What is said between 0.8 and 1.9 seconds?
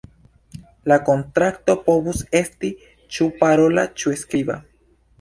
La kontrakto